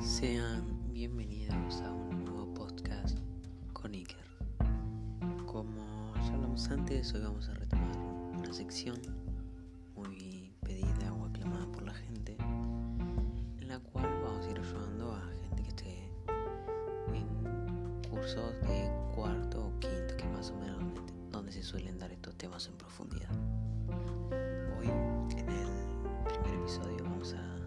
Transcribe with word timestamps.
Sean 0.00 0.92
bienvenidos 0.92 1.82
a 1.82 1.90
un 1.92 2.24
nuevo 2.24 2.54
podcast 2.54 3.18
con 3.72 3.94
Iker. 3.94 4.24
Como 5.44 6.14
ya 6.14 6.34
hablamos 6.34 6.70
antes, 6.70 7.12
hoy 7.14 7.22
vamos 7.22 7.48
a 7.48 7.54
retomar 7.54 7.96
una 8.38 8.52
sección 8.52 8.96
muy 9.96 10.52
pedida 10.62 11.12
o 11.12 11.24
aclamada 11.26 11.66
por 11.72 11.82
la 11.82 11.94
gente, 11.94 12.36
en 13.60 13.66
la 13.66 13.80
cual 13.80 14.06
vamos 14.22 14.46
a 14.46 14.50
ir 14.50 14.60
ayudando 14.60 15.12
a 15.12 15.20
gente 15.42 15.62
que 15.64 15.68
esté 15.68 16.10
en 17.12 18.08
cursos 18.08 18.52
de 18.68 18.88
cuarto 19.16 19.66
o 19.66 19.80
quinto, 19.80 20.16
que 20.16 20.28
más 20.28 20.50
o 20.52 20.56
menos 20.58 20.78
donde 21.32 21.50
se 21.50 21.64
suelen 21.64 21.98
dar 21.98 22.12
estos 22.12 22.36
temas 22.36 22.68
en 22.68 22.76
profundidad. 22.76 23.30
Hoy, 24.78 24.86
en 25.36 25.48
el 25.48 26.24
primer 26.24 26.54
episodio, 26.60 27.02
vamos 27.02 27.34
a 27.34 27.57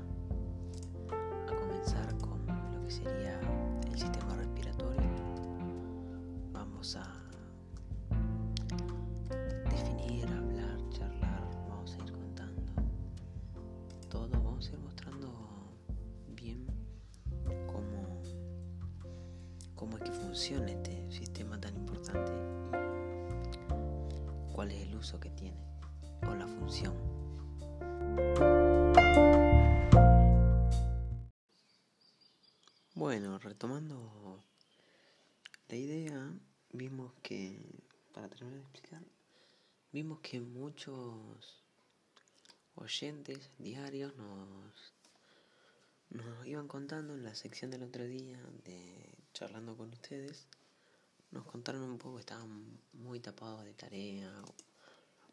A 6.81 6.83
definir, 9.69 10.25
hablar, 10.25 10.79
charlar, 10.89 11.47
vamos 11.69 11.93
a 11.93 11.97
ir 12.03 12.11
contando 12.11 12.73
todo, 14.09 14.29
vamos 14.41 14.67
a 14.67 14.71
ir 14.71 14.79
mostrando 14.79 15.31
bien 16.29 16.65
cómo, 17.67 18.23
cómo 19.75 19.97
es 19.97 20.03
que 20.05 20.11
funciona 20.11 20.71
este 20.71 21.11
sistema 21.11 21.61
tan 21.61 21.75
importante 21.75 22.31
y 24.49 24.51
cuál 24.51 24.71
es 24.71 24.81
el 24.81 24.95
uso 24.95 25.19
que 25.19 25.29
tiene 25.29 25.63
o 26.27 26.33
la 26.33 26.47
función. 26.47 26.95
Bueno, 32.95 33.37
retomando 33.37 34.43
la 35.69 35.75
idea, 35.75 36.33
vimos 36.73 37.11
que, 37.21 37.57
para 38.13 38.29
terminar 38.29 38.59
de 38.59 38.61
explicar, 38.61 39.03
vimos 39.91 40.19
que 40.19 40.39
muchos 40.39 41.61
oyentes 42.75 43.49
diarios 43.57 44.15
nos, 44.15 44.93
nos 46.09 46.45
iban 46.45 46.67
contando 46.67 47.13
en 47.13 47.23
la 47.23 47.35
sección 47.35 47.71
del 47.71 47.83
otro 47.83 48.05
día 48.05 48.39
de 48.63 49.13
charlando 49.33 49.75
con 49.75 49.89
ustedes, 49.91 50.47
nos 51.31 51.45
contaron 51.45 51.83
un 51.83 51.97
poco 51.97 52.15
que 52.15 52.21
estaban 52.21 52.79
muy 52.93 53.19
tapados 53.19 53.63
de 53.63 53.73
tarea 53.73 54.33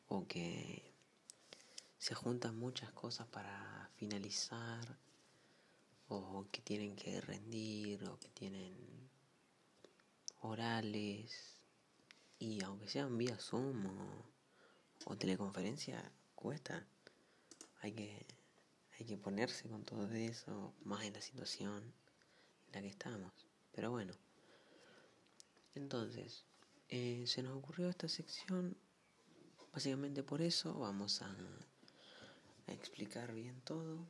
o, 0.09 0.17
o 0.17 0.27
que 0.27 0.93
se 1.99 2.15
juntan 2.15 2.57
muchas 2.57 2.93
cosas 2.93 3.27
para 3.29 3.91
finalizar 3.97 4.97
o 6.09 6.47
que 6.51 6.63
tienen 6.63 6.97
que 6.97 7.21
rendir 7.21 8.05
o 8.05 8.19
que 8.19 8.29
tienen 8.29 9.08
orales 10.41 11.59
y 12.39 12.63
aunque 12.63 12.89
sean 12.89 13.19
vía 13.19 13.37
Zoom 13.39 13.87
o, 15.07 15.17
teleconferencia 15.17 16.13
cuesta. 16.35 16.87
Hay 17.81 17.93
que 17.93 18.27
hay 18.99 19.07
que 19.07 19.17
ponerse 19.17 19.69
con 19.69 19.85
todo 19.85 20.11
eso 20.13 20.75
más 20.85 21.05
en 21.05 21.13
la 21.13 21.21
situación 21.21 21.95
en 22.67 22.73
la 22.73 22.81
que 22.83 22.89
estamos. 22.89 23.33
Pero 23.73 23.91
bueno. 23.91 24.13
Entonces 25.75 26.45
eh, 26.89 27.25
se 27.27 27.43
nos 27.43 27.57
ocurrió 27.57 27.89
esta 27.89 28.09
sección 28.09 28.77
básicamente 29.73 30.23
por 30.23 30.43
eso. 30.43 30.75
Vamos 30.75 31.23
a 31.23 31.35
explicar 32.67 33.33
bien 33.33 33.61
todo. 33.63 34.07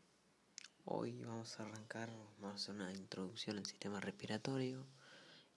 Hoy 0.84 1.22
vamos 1.22 1.60
a 1.60 1.64
arrancar, 1.64 2.10
vamos 2.40 2.52
a 2.52 2.62
hacer 2.62 2.74
una 2.74 2.92
introducción 2.92 3.58
al 3.58 3.66
sistema 3.66 4.00
respiratorio 4.00 4.86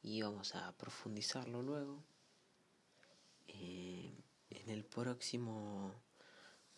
y 0.04 0.22
vamos 0.22 0.56
a 0.56 0.72
profundizarlo 0.78 1.62
luego. 1.62 2.04
Eh, 3.48 4.14
en 4.50 4.70
el 4.70 4.84
próximo 4.84 5.94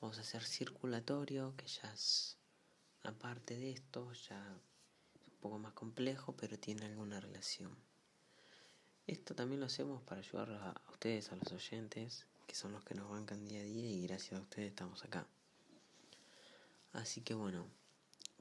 vamos 0.02 0.18
a 0.18 0.22
hacer 0.22 0.44
circulatorio, 0.44 1.56
que 1.56 1.68
ya 1.68 1.94
es 1.94 2.38
aparte 3.04 3.58
de 3.58 3.72
esto, 3.72 4.12
ya 4.14 4.58
es 5.16 5.28
un 5.28 5.38
poco 5.40 5.60
más 5.60 5.74
complejo, 5.74 6.36
pero 6.36 6.58
tiene 6.60 6.86
alguna 6.86 7.20
relación. 7.20 7.76
Esto 9.08 9.36
también 9.36 9.60
lo 9.60 9.66
hacemos 9.66 10.02
para 10.04 10.22
ayudar 10.22 10.52
a 10.52 10.92
ustedes, 10.92 11.32
a 11.32 11.36
los 11.36 11.52
oyentes, 11.52 12.26
que 12.48 12.56
son 12.56 12.72
los 12.72 12.84
que 12.84 12.96
nos 12.96 13.10
bancan 13.10 13.46
día 13.46 13.62
a 13.62 13.66
día 13.66 13.90
y 13.90 14.08
gracias 14.08 14.40
a 14.40 14.44
ustedes 14.44 14.70
estamos 14.70 15.04
acá. 15.04 15.28
Así 16.94 17.22
que 17.22 17.34
bueno, 17.34 17.66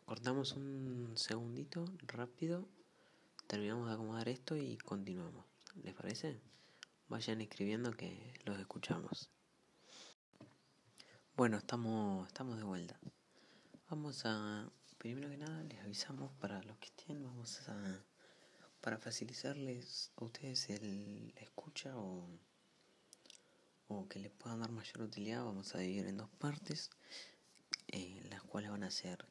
cortamos 0.04 0.53
un 0.53 1.12
segundito 1.16 1.84
rápido, 2.06 2.69
terminamos 3.47 3.89
de 3.89 3.95
acomodar 3.95 4.29
esto 4.29 4.57
y 4.57 4.77
continuamos. 4.79 5.45
¿Les 5.83 5.95
parece? 5.95 6.41
Vayan 7.09 7.41
escribiendo 7.41 7.93
que 7.93 8.35
los 8.45 8.59
escuchamos. 8.59 9.31
Bueno, 11.37 11.57
estamos, 11.57 12.27
estamos 12.29 12.59
de 12.59 12.65
vuelta. 12.65 12.99
Vamos 13.89 14.23
a, 14.25 14.71
primero 14.99 15.29
que 15.29 15.37
nada, 15.37 15.63
les 15.65 15.81
avisamos 15.81 16.33
para 16.35 16.63
los 16.63 16.79
que 16.79 16.87
estén, 16.89 17.23
vamos 17.23 17.61
a, 17.69 18.05
para 18.81 18.99
facilitarles 18.99 20.13
a 20.17 20.25
ustedes 20.25 20.71
el 20.71 21.35
escucha 21.37 21.97
o, 21.97 22.29
o 23.89 24.09
que 24.09 24.19
les 24.19 24.31
puedan 24.31 24.61
dar 24.61 24.71
mayor 24.71 25.03
utilidad, 25.03 25.45
vamos 25.45 25.75
a 25.75 25.79
dividir 25.79 26.07
en 26.07 26.17
dos 26.17 26.31
partes, 26.39 26.91
eh, 27.89 28.23
las 28.31 28.43
cuales 28.43 28.71
van 28.71 28.85
a 28.85 28.91
ser 28.91 29.25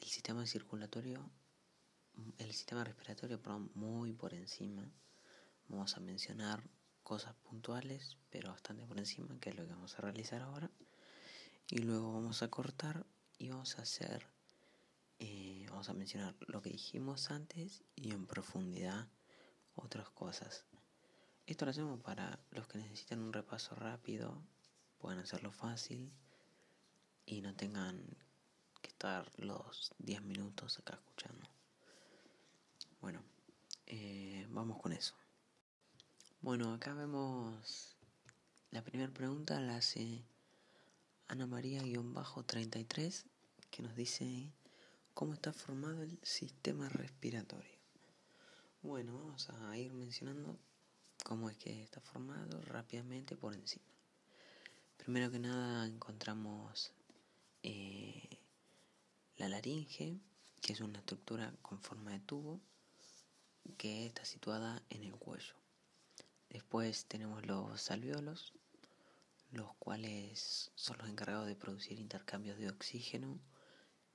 el 0.00 0.08
sistema 0.08 0.46
circulatorio, 0.46 1.30
el 2.38 2.52
sistema 2.52 2.84
respiratorio, 2.84 3.40
perdón, 3.40 3.70
muy 3.74 4.12
por 4.12 4.34
encima. 4.34 4.90
Vamos 5.68 5.96
a 5.96 6.00
mencionar 6.00 6.62
cosas 7.02 7.34
puntuales, 7.36 8.16
pero 8.30 8.50
bastante 8.50 8.84
por 8.86 8.98
encima, 8.98 9.38
que 9.40 9.50
es 9.50 9.56
lo 9.56 9.64
que 9.66 9.72
vamos 9.72 9.98
a 9.98 10.02
realizar 10.02 10.42
ahora. 10.42 10.70
Y 11.68 11.78
luego 11.78 12.12
vamos 12.12 12.42
a 12.42 12.48
cortar 12.48 13.06
y 13.38 13.50
vamos 13.50 13.78
a 13.78 13.82
hacer, 13.82 14.26
eh, 15.18 15.66
vamos 15.70 15.88
a 15.88 15.94
mencionar 15.94 16.34
lo 16.46 16.62
que 16.62 16.70
dijimos 16.70 17.30
antes 17.30 17.82
y 17.94 18.12
en 18.12 18.26
profundidad 18.26 19.08
otras 19.74 20.08
cosas. 20.10 20.64
Esto 21.46 21.64
lo 21.64 21.72
hacemos 21.72 22.00
para 22.00 22.38
los 22.50 22.66
que 22.68 22.78
necesitan 22.78 23.20
un 23.20 23.32
repaso 23.32 23.74
rápido, 23.74 24.42
puedan 24.98 25.18
hacerlo 25.18 25.52
fácil 25.52 26.12
y 27.26 27.40
no 27.42 27.54
tengan 27.54 28.16
que 28.80 28.88
estar 28.88 29.30
los 29.38 29.92
10 29.98 30.22
minutos 30.22 30.78
acá 30.78 30.94
escuchando. 30.94 31.48
Bueno, 33.04 33.22
eh, 33.84 34.46
vamos 34.48 34.80
con 34.80 34.90
eso. 34.90 35.14
Bueno, 36.40 36.72
acá 36.72 36.94
vemos 36.94 37.98
la 38.70 38.82
primera 38.82 39.12
pregunta, 39.12 39.60
la 39.60 39.76
hace 39.76 40.24
Ana 41.28 41.46
María-33, 41.46 43.24
que 43.70 43.82
nos 43.82 43.94
dice 43.94 44.54
cómo 45.12 45.34
está 45.34 45.52
formado 45.52 46.02
el 46.02 46.18
sistema 46.22 46.88
respiratorio. 46.88 47.76
Bueno, 48.80 49.18
vamos 49.18 49.50
a 49.50 49.76
ir 49.76 49.92
mencionando 49.92 50.58
cómo 51.24 51.50
es 51.50 51.58
que 51.58 51.82
está 51.82 52.00
formado 52.00 52.62
rápidamente 52.62 53.36
por 53.36 53.52
encima. 53.52 53.84
Primero 54.96 55.30
que 55.30 55.40
nada 55.40 55.84
encontramos 55.84 56.94
eh, 57.62 58.38
la 59.36 59.50
laringe, 59.50 60.18
que 60.62 60.72
es 60.72 60.80
una 60.80 61.00
estructura 61.00 61.52
con 61.60 61.78
forma 61.82 62.10
de 62.10 62.20
tubo 62.20 62.62
que 63.76 64.06
está 64.06 64.24
situada 64.24 64.82
en 64.90 65.04
el 65.04 65.16
cuello. 65.16 65.54
Después 66.50 67.06
tenemos 67.06 67.44
los 67.46 67.90
alveolos, 67.90 68.52
los 69.50 69.74
cuales 69.76 70.72
son 70.74 70.98
los 70.98 71.08
encargados 71.08 71.46
de 71.46 71.56
producir 71.56 71.98
intercambios 71.98 72.58
de 72.58 72.68
oxígeno 72.68 73.40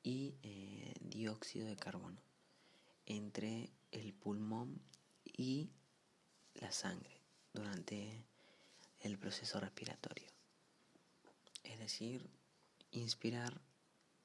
y 0.04 0.36
eh, 0.44 0.94
dióxido 1.02 1.68
de 1.68 1.76
carbono 1.76 2.22
entre 3.06 3.72
el 3.92 4.14
pulmón 4.14 4.82
y 5.26 5.72
la 6.54 6.72
sangre 6.72 7.22
durante 7.54 8.26
el 9.00 9.18
proceso 9.18 9.60
respiratorio. 9.60 10.30
Es 11.64 11.80
decir, 11.80 12.30
inspirar 12.92 13.62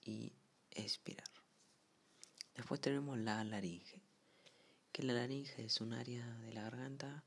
y 0.05 0.33
expirar. 0.71 1.29
Después 2.55 2.81
tenemos 2.81 3.19
la 3.19 3.43
laringe, 3.45 4.04
que 4.95 5.03
la 5.03 5.13
laringe 5.13 5.65
es 5.65 5.81
un 5.81 5.93
área 5.93 6.25
de 6.39 6.53
la 6.53 6.63
garganta 6.63 7.25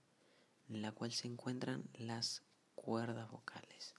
en 0.69 0.81
la 0.81 0.93
cual 0.93 1.11
se 1.11 1.27
encuentran 1.27 1.83
las 1.95 2.41
cuerdas 2.75 3.29
vocales, 3.29 3.93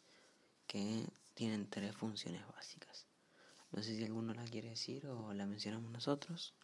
que 0.67 1.05
tienen 1.35 1.69
tres 1.69 1.95
funciones 1.95 2.41
básicas. 2.49 3.07
No 3.71 3.83
sé 3.83 3.95
si 3.95 4.05
alguno 4.05 4.33
la 4.33 4.47
quiere 4.47 4.71
decir 4.71 5.07
o 5.07 5.35
la 5.35 5.45
mencionamos 5.45 5.91
nosotros. 5.91 6.55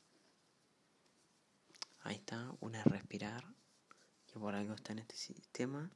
Ahí 2.01 2.17
está, 2.17 2.57
una 2.61 2.81
es 2.81 2.87
respirar, 2.87 3.45
que 4.27 4.39
por 4.39 4.55
algo 4.55 4.73
está 4.73 4.95
en 4.95 5.01
este 5.01 5.17
sistema. 5.17 5.91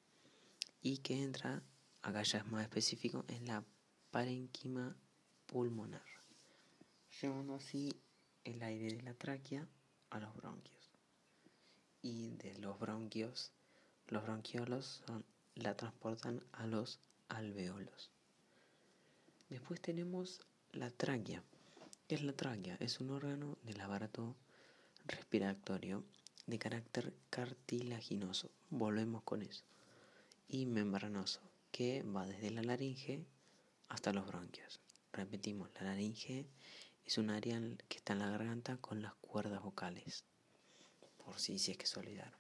y 0.81 0.97
que 0.97 1.21
entra, 1.21 1.61
acá 2.01 2.23
ya 2.23 2.39
es 2.39 2.47
más 2.47 2.63
específico, 2.63 3.23
en 3.27 3.45
la 3.45 3.63
parenquima 4.11 4.95
pulmonar, 5.45 6.05
llevando 7.21 7.55
así 7.55 7.95
el 8.43 8.61
aire 8.63 8.95
de 8.95 9.01
la 9.03 9.13
tráquea 9.13 9.67
a 10.09 10.19
los 10.19 10.35
bronquios. 10.35 10.89
Y 12.01 12.29
de 12.37 12.57
los 12.57 12.79
bronquios, 12.79 13.51
los 14.07 14.23
bronquiolos 14.23 15.03
la 15.55 15.75
transportan 15.75 16.41
a 16.53 16.65
los 16.65 16.99
alveolos. 17.27 18.09
Después 19.49 19.81
tenemos 19.81 20.41
la 20.71 20.89
tráquea. 20.89 21.43
¿Qué 22.07 22.15
es 22.15 22.23
la 22.23 22.33
tráquea? 22.33 22.77
Es 22.79 22.99
un 22.99 23.11
órgano 23.11 23.57
del 23.63 23.81
aparato 23.81 24.35
respiratorio 25.05 26.03
de 26.47 26.57
carácter 26.57 27.13
cartilaginoso. 27.29 28.49
Volvemos 28.69 29.21
con 29.23 29.43
eso. 29.43 29.63
Y 30.47 30.65
membranoso, 30.65 31.41
que 31.71 32.01
va 32.03 32.25
desde 32.25 32.49
la 32.49 32.63
laringe 32.63 33.23
hasta 33.89 34.13
los 34.13 34.25
bronquios. 34.25 34.79
Repetimos, 35.11 35.69
la 35.75 35.83
laringe 35.83 36.47
es 37.05 37.17
un 37.17 37.29
área 37.29 37.59
que 37.87 37.97
está 37.97 38.13
en 38.13 38.19
la 38.19 38.29
garganta 38.29 38.77
con 38.77 39.01
las 39.01 39.13
cuerdas 39.15 39.61
vocales, 39.61 40.23
por 41.17 41.39
si, 41.39 41.59
si 41.59 41.71
es 41.71 41.77
que 41.77 41.87
se 41.87 41.99
olvidaron. 41.99 42.39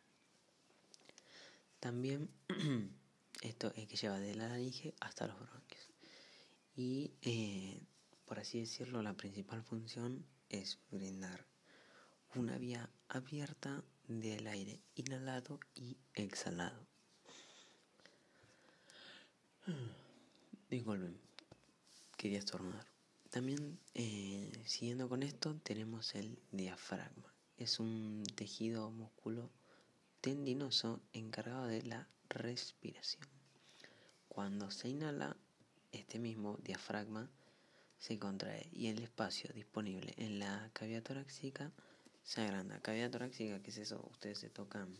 También 1.79 2.29
esto 3.41 3.73
es 3.75 3.87
que 3.87 3.97
lleva 3.97 4.19
desde 4.19 4.35
la 4.35 4.49
laringe 4.49 4.93
hasta 4.99 5.27
los 5.27 5.39
bronquios. 5.39 5.89
Y 6.75 7.11
eh, 7.21 7.81
por 8.25 8.39
así 8.39 8.59
decirlo, 8.59 9.01
la 9.01 9.15
principal 9.15 9.63
función 9.63 10.25
es 10.49 10.79
brindar 10.91 11.47
una 12.35 12.57
vía 12.57 12.89
abierta 13.07 13.83
del 14.07 14.45
aire 14.47 14.79
inhalado 14.95 15.59
y 15.73 15.97
exhalado. 16.13 16.85
Disculpen, 20.69 21.28
quería 22.19 22.39
estornudar. 22.39 22.85
También, 23.29 23.79
eh, 23.93 24.51
siguiendo 24.65 25.07
con 25.07 25.23
esto, 25.23 25.55
tenemos 25.63 26.15
el 26.15 26.37
diafragma. 26.51 27.33
Es 27.57 27.79
un 27.79 28.23
tejido 28.35 28.91
músculo 28.91 29.49
tendinoso 30.19 30.99
encargado 31.13 31.67
de 31.67 31.81
la 31.83 32.09
respiración. 32.27 33.25
Cuando 34.27 34.69
se 34.69 34.89
inhala, 34.89 35.37
este 35.93 36.19
mismo 36.19 36.57
diafragma 36.61 37.31
se 37.97 38.19
contrae 38.19 38.67
y 38.73 38.87
el 38.87 39.01
espacio 39.01 39.49
disponible 39.53 40.13
en 40.17 40.39
la 40.39 40.69
cavidad 40.73 41.03
torácica 41.03 41.71
se 42.23 42.41
agranda. 42.41 42.81
Cavidad 42.81 43.11
torácica, 43.11 43.61
¿qué 43.61 43.69
es 43.69 43.77
eso? 43.77 44.05
Ustedes 44.11 44.39
se 44.39 44.49
tocan 44.49 44.93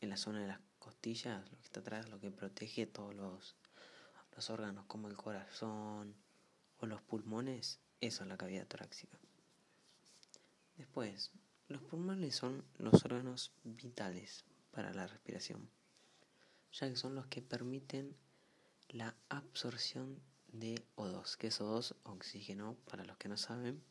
en 0.00 0.08
la 0.08 0.16
zona 0.16 0.40
de 0.40 0.48
las 0.48 0.58
costillas, 0.80 1.48
lo 1.48 1.58
que 1.58 1.64
está 1.64 1.78
atrás, 1.78 2.08
lo 2.08 2.18
que 2.18 2.32
protege 2.32 2.86
todos 2.86 3.14
los 3.14 3.54
los 4.36 4.50
órganos 4.50 4.84
como 4.86 5.08
el 5.08 5.16
corazón 5.16 6.14
los 6.86 7.02
pulmones, 7.02 7.80
eso 8.00 8.22
es 8.22 8.28
la 8.28 8.36
cavidad 8.36 8.66
torácica. 8.66 9.18
Después, 10.76 11.30
los 11.68 11.82
pulmones 11.82 12.34
son 12.34 12.64
los 12.78 13.04
órganos 13.04 13.52
vitales 13.62 14.44
para 14.70 14.92
la 14.92 15.06
respiración, 15.06 15.68
ya 16.72 16.88
que 16.88 16.96
son 16.96 17.14
los 17.14 17.26
que 17.26 17.42
permiten 17.42 18.16
la 18.88 19.14
absorción 19.28 20.20
de 20.48 20.84
O2, 20.96 21.36
que 21.36 21.48
es 21.48 21.60
O2, 21.60 21.96
oxígeno 22.04 22.76
para 22.88 23.04
los 23.04 23.16
que 23.16 23.28
no 23.28 23.36
saben, 23.36 23.82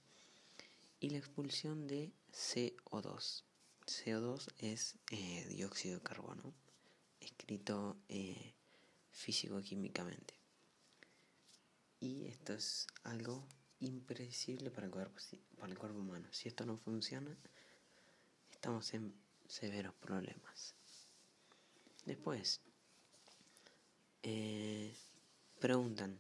y 1.00 1.10
la 1.10 1.18
expulsión 1.18 1.88
de 1.88 2.12
CO2. 2.32 3.44
CO2 3.86 4.48
es 4.60 4.96
eh, 5.12 5.46
dióxido 5.50 5.96
de 5.96 6.04
carbono, 6.04 6.54
escrito 7.20 7.98
eh, 8.08 8.54
físico-químicamente. 9.12 10.43
Y 12.04 12.26
esto 12.26 12.52
es 12.52 12.86
algo 13.04 13.48
impredecible 13.80 14.70
para 14.72 14.88
el, 14.88 14.92
cuerpo, 14.92 15.22
para 15.58 15.72
el 15.72 15.80
cuerpo 15.80 16.00
humano. 16.00 16.28
Si 16.32 16.50
esto 16.50 16.66
no 16.66 16.76
funciona, 16.76 17.34
estamos 18.52 18.94
en 18.94 19.14
severos 19.48 19.94
problemas. 19.94 20.76
Después, 22.06 22.60
eh, 24.22 24.94
preguntan, 25.62 26.20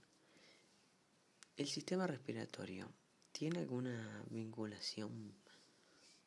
¿el 1.57 1.67
sistema 1.67 2.07
respiratorio 2.07 2.89
tiene 3.33 3.59
alguna 3.59 4.23
vinculación 4.29 5.33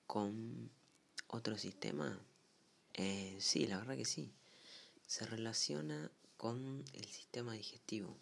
con 0.07 0.71
otro 1.29 1.57
sistema? 1.57 2.21
Eh, 2.93 3.39
sí, 3.41 3.67
la 3.67 3.79
verdad 3.79 3.97
que 3.97 4.05
sí. 4.05 4.35
Se 5.07 5.25
relaciona 5.25 6.11
con 6.37 6.85
el 6.93 7.07
sistema 7.07 7.55
digestivo, 7.55 8.19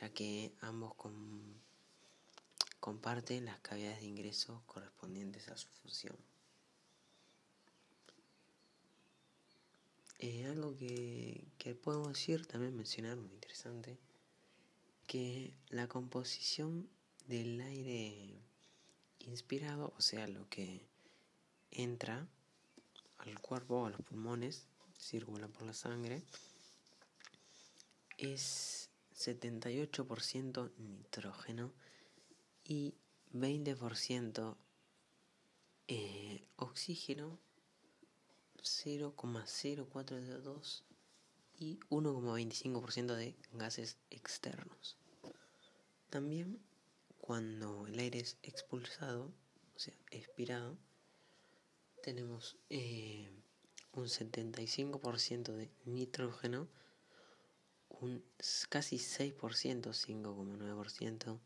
ya 0.00 0.08
que 0.12 0.52
ambos 0.60 0.94
comparten 2.80 3.44
las 3.44 3.60
cavidades 3.60 4.00
de 4.00 4.06
ingreso 4.06 4.62
correspondientes 4.66 5.48
a 5.48 5.56
su 5.56 5.68
función. 5.68 6.16
Eh, 10.18 10.46
algo 10.46 10.76
que, 10.76 11.46
que 11.58 11.74
podemos 11.74 12.08
decir, 12.08 12.46
también 12.46 12.76
mencionar, 12.76 13.16
muy 13.16 13.30
interesante, 13.30 13.98
que 15.06 15.54
la 15.68 15.86
composición 15.86 16.88
del 17.26 17.60
aire 17.60 18.42
inspirado, 19.20 19.92
o 19.96 20.00
sea, 20.00 20.26
lo 20.26 20.48
que 20.48 20.86
entra 21.70 22.26
al 23.18 23.38
cuerpo, 23.40 23.86
a 23.86 23.90
los 23.90 24.00
pulmones, 24.00 24.66
circula 24.98 25.48
por 25.48 25.62
la 25.64 25.74
sangre, 25.74 26.22
es 28.18 28.90
78% 29.14 30.72
nitrógeno 30.76 31.72
y 32.64 32.94
20% 33.32 34.56
eh, 35.88 36.48
oxígeno, 36.56 37.38
0,04 38.62 40.20
de 40.20 40.40
2 40.40 40.84
y 41.58 41.78
1,25% 41.90 43.14
de 43.14 43.36
gases 43.52 43.98
externos. 44.10 44.96
También 46.10 46.60
cuando 47.18 47.86
el 47.86 47.98
aire 47.98 48.20
es 48.20 48.38
expulsado, 48.42 49.32
o 49.74 49.78
sea, 49.78 49.94
expirado, 50.10 50.76
tenemos 52.02 52.56
eh, 52.70 53.30
un 53.92 54.04
75% 54.04 55.52
de 55.52 55.70
nitrógeno 55.84 56.68
un 58.04 58.22
casi 58.68 58.96
6%, 58.96 59.36
5,9% 59.36 61.38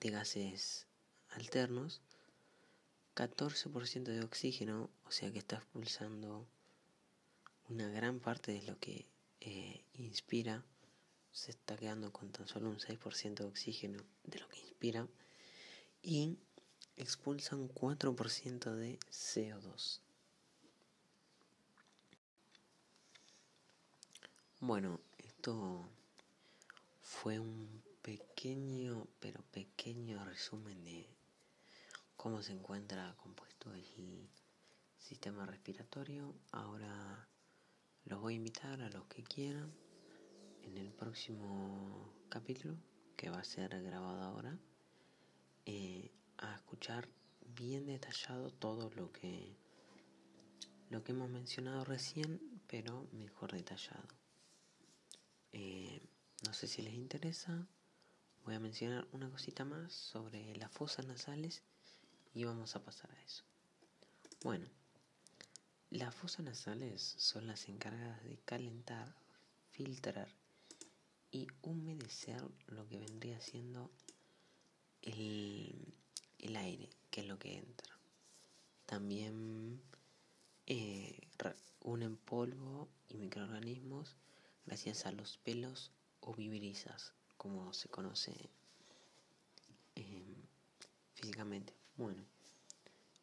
de 0.00 0.10
gases 0.10 0.86
alternos, 1.30 2.00
14% 3.16 4.04
de 4.04 4.22
oxígeno, 4.22 4.90
o 5.04 5.10
sea 5.10 5.32
que 5.32 5.38
está 5.38 5.56
expulsando 5.56 6.46
una 7.68 7.88
gran 7.88 8.20
parte 8.20 8.52
de 8.52 8.62
lo 8.62 8.78
que 8.78 9.06
eh, 9.40 9.82
inspira, 9.94 10.64
se 11.32 11.50
está 11.50 11.76
quedando 11.76 12.12
con 12.12 12.30
tan 12.30 12.46
solo 12.46 12.70
un 12.70 12.78
6% 12.78 13.34
de 13.34 13.44
oxígeno 13.44 14.04
de 14.24 14.38
lo 14.38 14.48
que 14.48 14.60
inspira, 14.60 15.08
y 16.00 16.38
expulsa 16.96 17.56
un 17.56 17.68
4% 17.68 18.74
de 18.74 18.98
CO2. 19.10 20.00
Bueno, 24.60 25.00
esto 25.38 25.88
fue 27.00 27.38
un 27.38 27.80
pequeño, 28.02 29.06
pero 29.20 29.40
pequeño 29.52 30.24
resumen 30.24 30.84
de 30.84 31.08
cómo 32.16 32.42
se 32.42 32.54
encuentra 32.54 33.14
compuesto 33.16 33.72
el 33.72 34.28
sistema 34.98 35.46
respiratorio. 35.46 36.34
Ahora 36.50 37.28
los 38.06 38.20
voy 38.20 38.32
a 38.32 38.36
invitar 38.36 38.80
a 38.82 38.90
los 38.90 39.06
que 39.06 39.22
quieran 39.22 39.72
en 40.64 40.76
el 40.76 40.92
próximo 40.92 42.12
capítulo, 42.28 42.74
que 43.16 43.30
va 43.30 43.38
a 43.38 43.44
ser 43.44 43.80
grabado 43.80 44.20
ahora, 44.22 44.58
eh, 45.66 46.10
a 46.38 46.56
escuchar 46.56 47.08
bien 47.54 47.86
detallado 47.86 48.50
todo 48.50 48.90
lo 48.90 49.12
que 49.12 49.56
lo 50.90 51.04
que 51.04 51.12
hemos 51.12 51.30
mencionado 51.30 51.84
recién, 51.84 52.40
pero 52.66 53.06
mejor 53.12 53.52
detallado. 53.52 54.17
Eh, 55.52 56.00
no 56.44 56.52
sé 56.52 56.66
si 56.66 56.82
les 56.82 56.94
interesa 56.94 57.66
voy 58.48 58.54
a 58.54 58.60
mencionar 58.60 59.06
una 59.12 59.28
cosita 59.30 59.66
más 59.66 59.92
sobre 59.92 60.56
las 60.56 60.72
fosas 60.72 61.06
nasales 61.06 61.62
y 62.32 62.44
vamos 62.44 62.76
a 62.76 62.82
pasar 62.82 63.10
a 63.10 63.22
eso. 63.22 63.44
Bueno, 64.42 64.66
las 65.90 66.14
fosas 66.14 66.46
nasales 66.46 67.14
son 67.18 67.46
las 67.46 67.68
encargadas 67.68 68.24
de 68.24 68.38
calentar, 68.46 69.14
filtrar 69.70 70.28
y 71.30 71.46
humedecer 71.60 72.42
lo 72.68 72.88
que 72.88 72.98
vendría 72.98 73.38
siendo 73.42 73.90
el, 75.02 75.94
el 76.38 76.56
aire, 76.56 76.88
que 77.10 77.20
es 77.20 77.26
lo 77.26 77.38
que 77.38 77.58
entra. 77.58 77.98
También 78.86 79.82
eh, 80.66 81.20
unen 81.80 82.16
polvo 82.16 82.88
y 83.08 83.18
microorganismos 83.18 84.16
gracias 84.68 85.06
a 85.06 85.12
los 85.12 85.38
pelos 85.38 85.92
o 86.20 86.34
vibrisas, 86.34 87.14
como 87.38 87.72
se 87.72 87.88
conoce 87.88 88.50
em, 89.94 90.34
físicamente. 91.14 91.72
Bueno, 91.96 92.22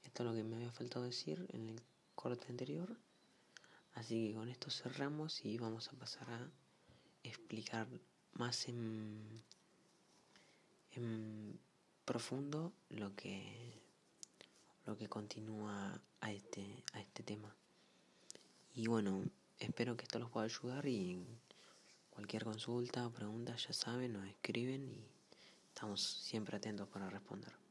esto 0.04 0.24
es 0.24 0.30
lo 0.30 0.36
que 0.36 0.44
me 0.44 0.56
había 0.56 0.72
faltado 0.72 1.06
decir 1.06 1.46
en 1.54 1.70
el 1.70 1.82
corte 2.16 2.48
anterior. 2.50 2.98
Así 3.94 4.28
que 4.28 4.34
con 4.34 4.50
esto 4.50 4.72
cerramos 4.72 5.46
y 5.46 5.60
vamos 5.60 5.90
a 5.90 5.94
pasar 5.94 6.28
a 6.32 6.50
explicar 7.22 7.88
más 8.34 8.68
en, 8.68 9.44
en 10.94 11.60
profundo 12.06 12.74
lo 12.90 13.16
que 13.16 13.84
lo 14.88 14.98
que 14.98 15.08
continúa 15.08 16.02
a 16.22 16.32
este 16.32 16.84
a 16.94 17.02
este 17.02 17.24
tema 17.24 17.56
y 18.75 18.86
bueno 18.86 19.24
espero 19.60 19.96
que 19.96 20.04
esto 20.04 20.20
los 20.20 20.30
pueda 20.30 20.46
ayudar 20.46 20.86
y 20.86 21.26
cualquier 22.10 22.44
consulta 22.44 23.08
o 23.08 23.12
pregunta 23.12 23.56
ya 23.56 23.74
saben 23.74 24.14
nos 24.14 24.28
escriben 24.28 24.84
y 24.84 25.06
estamos 25.70 26.02
siempre 26.02 26.58
atentos 26.58 26.88
para 26.88 27.10
responder 27.10 27.64